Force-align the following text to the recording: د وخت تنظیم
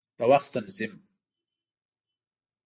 د 0.17 0.21
وخت 0.31 0.49
تنظیم 0.55 0.93